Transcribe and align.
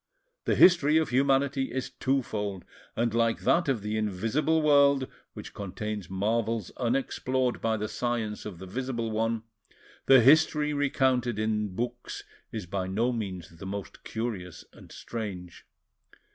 The 0.45 0.55
history 0.55 0.97
of 0.97 1.09
humanity 1.09 1.71
is 1.71 1.91
twofold, 1.91 2.65
and 2.95 3.13
like 3.13 3.41
that 3.41 3.69
of 3.69 3.83
the 3.83 3.97
invisible 3.97 4.63
world, 4.63 5.05
which 5.33 5.53
contains 5.53 6.09
marvels 6.09 6.71
unexplored 6.77 7.61
by 7.61 7.77
the 7.77 7.87
science 7.87 8.43
of 8.43 8.57
the 8.57 8.65
visible 8.65 9.11
one, 9.11 9.43
the 10.07 10.21
history 10.21 10.73
recounted 10.73 11.37
in 11.37 11.75
books 11.75 12.23
is 12.51 12.65
by 12.65 12.87
no 12.87 13.13
means 13.13 13.59
the 13.59 13.67
most 13.67 14.03
curious 14.03 14.65
and 14.73 14.91
strange. 14.91 15.67